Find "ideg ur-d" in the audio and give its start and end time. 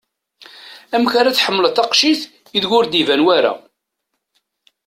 2.55-2.93